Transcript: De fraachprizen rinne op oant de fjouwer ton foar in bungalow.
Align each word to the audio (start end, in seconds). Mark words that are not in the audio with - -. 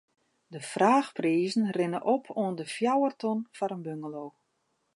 De 0.47 0.59
fraachprizen 0.71 1.67
rinne 1.77 1.99
op 2.13 2.25
oant 2.39 2.57
de 2.59 2.65
fjouwer 2.75 3.13
ton 3.21 3.39
foar 3.55 3.71
in 3.75 3.83
bungalow. 3.85 4.31